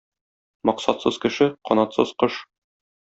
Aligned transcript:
Максатсыз 0.69 1.15
кеше– 1.25 1.47
канатсыз 1.71 2.11
кош. 2.19 2.33